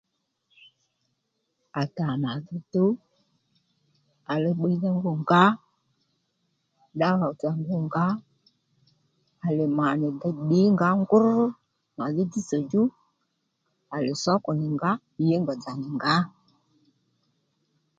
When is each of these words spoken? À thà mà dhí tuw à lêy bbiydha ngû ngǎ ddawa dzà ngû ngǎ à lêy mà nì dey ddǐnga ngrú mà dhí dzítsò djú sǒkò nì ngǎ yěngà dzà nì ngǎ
À 1.81 1.83
thà 1.95 2.07
mà 2.23 2.31
dhí 2.45 2.57
tuw 2.73 2.89
à 4.31 4.33
lêy 4.43 4.55
bbiydha 4.57 4.89
ngû 4.97 5.11
ngǎ 5.21 5.43
ddawa 6.93 7.27
dzà 7.39 7.49
ngû 7.61 7.75
ngǎ 7.85 8.05
à 9.45 9.47
lêy 9.57 9.69
mà 9.77 9.87
nì 9.99 10.07
dey 10.21 10.35
ddǐnga 10.41 10.89
ngrú 11.01 11.37
mà 11.97 12.05
dhí 12.15 12.23
dzítsò 12.27 12.57
djú 12.65 12.83
sǒkò 14.23 14.51
nì 14.59 14.67
ngǎ 14.75 14.91
yěngà 15.27 15.53
dzà 15.61 15.71
nì 15.81 15.87
ngǎ 15.97 16.13